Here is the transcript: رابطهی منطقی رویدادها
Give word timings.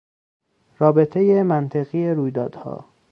رابطهی 0.79 1.43
منطقی 1.43 2.11
رویدادها 2.13 2.85